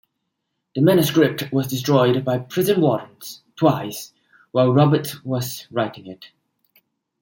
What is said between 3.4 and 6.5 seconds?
twice, while Roberts was writing it.